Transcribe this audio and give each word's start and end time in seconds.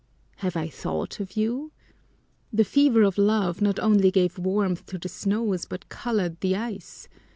"Have 0.37 0.55
I 0.57 0.67
thought 0.67 1.19
of 1.19 1.37
you? 1.37 1.71
The 2.51 2.63
fever 2.63 3.03
of 3.03 3.19
love 3.19 3.61
not 3.61 3.79
only 3.79 4.09
gave 4.09 4.39
warmth 4.39 4.87
to 4.87 4.97
the 4.97 5.07
snows 5.09 5.65
but 5.65 5.89
colored 5.89 6.39
the 6.39 6.55
ice! 6.55 7.07